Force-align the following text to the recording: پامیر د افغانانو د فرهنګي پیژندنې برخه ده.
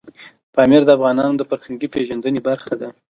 پامیر 0.53 0.81
د 0.85 0.89
افغانانو 0.97 1.35
د 1.37 1.41
فرهنګي 1.49 1.87
پیژندنې 1.93 2.41
برخه 2.47 2.73
ده. 2.81 2.89